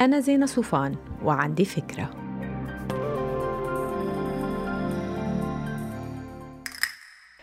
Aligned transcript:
أنا 0.00 0.20
زينة 0.20 0.46
صوفان 0.46 0.94
وعندي 1.24 1.64
فكرة. 1.64 2.10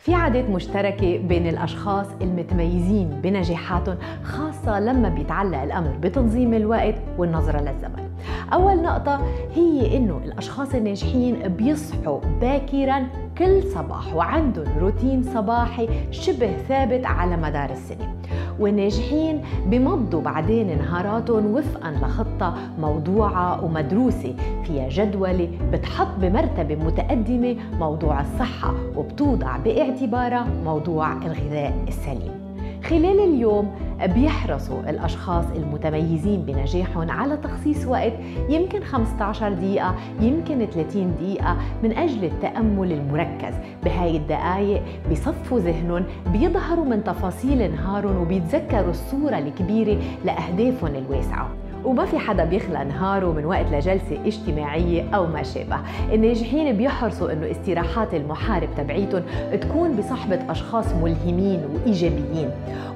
في 0.01 0.13
عادات 0.13 0.49
مشتركة 0.49 1.17
بين 1.17 1.47
الأشخاص 1.47 2.07
المتميزين 2.21 3.09
بنجاحاتهم 3.23 3.97
خاصة 4.23 4.79
لما 4.79 5.09
بيتعلق 5.09 5.62
الأمر 5.62 5.97
بتنظيم 5.97 6.54
الوقت 6.54 6.95
والنظرة 7.17 7.61
للزمن. 7.61 8.06
أول 8.54 8.82
نقطة 8.82 9.21
هي 9.55 9.98
إنه 9.98 10.21
الأشخاص 10.25 10.76
الناجحين 10.76 11.36
بيصحوا 11.48 12.20
باكرا 12.41 13.07
كل 13.38 13.64
صباح 13.64 14.16
وعندهم 14.16 14.77
روتين 14.80 15.23
صباحي 15.23 15.89
شبه 16.12 16.58
ثابت 16.58 17.05
على 17.05 17.38
مدار 17.38 17.70
السنة. 17.70 18.18
والناجحين 18.59 19.41
بمضوا 19.66 20.21
بعدين 20.21 20.77
نهاراتهم 20.77 21.45
وفقا 21.45 21.91
لخطة 21.91 22.54
موضوعة 22.80 23.66
ومدروسة 23.66 24.35
فيها 24.63 24.90
جدولة 24.90 25.49
بتحط 25.71 26.07
بمرتبة 26.21 26.76
متقدمة 26.76 27.55
موضوع 27.80 28.21
الصحة 28.21 28.73
وبتوضع 28.96 29.57
باعتبارها 29.57 30.48
موضوع 30.66 31.13
الغذاء 31.13 31.73
السليم. 31.88 32.46
خلال 32.90 33.20
اليوم 33.20 33.72
بيحرصوا 34.05 34.90
الأشخاص 34.90 35.46
المتميزين 35.55 36.41
بنجاحهم 36.41 37.12
على 37.12 37.38
تخصيص 37.38 37.86
وقت 37.86 38.13
يمكن 38.50 38.84
15 38.84 39.54
دقيقة 39.54 39.96
يمكن 40.22 40.66
30 40.66 41.16
دقيقة 41.16 41.58
من 41.84 41.91
أجل 41.91 42.26
التأمل 42.26 42.91
المركز. 42.91 43.54
بهاي 43.84 44.18
الدقايق 44.18 44.84
بيصفوا 45.10 45.60
ذهنهم 45.60 46.04
بيظهروا 46.34 46.86
من 46.86 47.04
تفاصيل 47.04 47.72
نهارهم 47.72 48.18
وبيتذكروا 48.18 48.90
الصورة 48.90 49.38
الكبيرة 49.38 50.02
لأهدافهم 50.26 50.96
الواسعة. 50.96 51.66
وما 51.86 52.05
في 52.05 52.17
حدا 52.20 52.44
بيخلى 52.44 52.84
نهاره 52.84 53.31
من 53.31 53.45
وقت 53.45 53.66
لجلسة 53.72 54.20
اجتماعية 54.26 55.15
أو 55.15 55.27
ما 55.27 55.43
شابه. 55.43 55.77
الناجحين 56.13 56.77
بيحرصوا 56.77 57.32
أنه 57.32 57.51
استراحات 57.51 58.13
المحارب 58.13 58.70
تبعيتهم 58.77 59.24
تكون 59.62 59.96
بصحبة 59.96 60.40
أشخاص 60.49 60.85
ملهمين 60.93 61.60
وإيجابيين. 61.74 62.49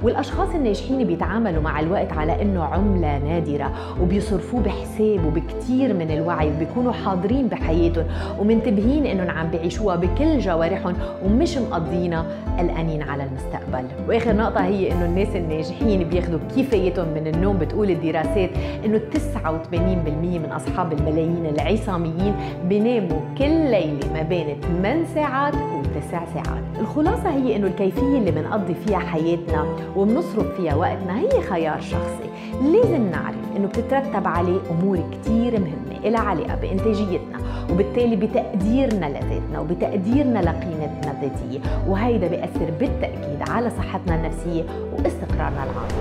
والأشخاص 0.03 0.55
الناجحين 0.55 1.07
بيتعاملوا 1.07 1.61
مع 1.61 1.79
الوقت 1.79 2.13
على 2.13 2.41
أنه 2.41 2.63
عملة 2.63 3.17
نادرة 3.17 3.71
وبيصرفوه 4.01 4.61
بحساب 4.61 5.25
وبكتير 5.25 5.93
من 5.93 6.11
الوعي 6.11 6.51
وبيكونوا 6.51 6.91
حاضرين 6.91 7.47
بحياتهم 7.47 8.05
ومنتبهين 8.39 9.05
أنهم 9.05 9.29
عم 9.29 9.47
بيعيشوها 9.51 9.95
بكل 9.95 10.39
جوارحهم 10.39 10.93
ومش 11.25 11.57
مقضينا 11.57 12.25
قلقانين 12.59 13.01
على 13.01 13.23
المستقبل. 13.23 13.85
وآخر 14.09 14.35
نقطة 14.35 14.65
هي 14.65 14.91
إنه 14.91 15.05
الناس 15.05 15.35
الناجحين 15.35 16.03
بياخذوا 16.03 16.39
كفايتهم 16.57 17.07
من 17.07 17.27
النوم 17.27 17.57
بتقول 17.57 17.89
الدراسات 17.89 18.49
إنه 18.85 19.01
89% 19.13 20.39
من 20.39 20.49
أصحاب 20.51 20.93
الملايين 20.93 21.45
العصاميين 21.45 22.35
بيناموا 22.69 23.19
كل 23.37 23.49
ليلة 23.71 24.13
ما 24.13 24.21
بين 24.21 24.61
8 24.61 25.05
ساعات 25.15 25.53
و9 25.53 26.11
ساعات. 26.11 26.63
الخلاصة 26.79 27.29
هي 27.29 27.55
إنه 27.55 27.67
الكيفية 27.67 28.17
اللي 28.17 28.31
بنقضي 28.31 28.73
فيها 28.73 28.99
حياتنا 28.99 29.65
وبنصرف 29.95 30.55
فيها 30.57 30.75
وقتنا 30.75 31.19
هي 31.19 31.41
خيار 31.41 31.81
شخصي. 31.81 32.29
لازم 32.61 33.11
نعرف 33.11 33.35
إنه 33.57 33.67
بتترتب 33.67 34.27
عليه 34.27 34.59
أمور 34.71 34.99
كثير 35.11 35.59
مهمة 35.59 36.09
لها 36.09 36.19
علاقة 36.19 36.55
بإنتاجيتنا 36.55 37.37
وبالتالي 37.71 38.15
بتقديرنا 38.15 39.05
لذاتنا 39.05 39.59
وبتقديرنا 39.59 40.39
لقيمتنا 40.39 41.11
الذاتية 41.11 41.59
وهيدا 41.87 42.27
بيأثر 42.27 42.71
بالتأكيد 42.79 43.49
على 43.49 43.69
صحتنا 43.69 44.15
النفسية 44.15 44.63
واستقرارنا 44.93 45.63
العاطفي. 45.63 46.00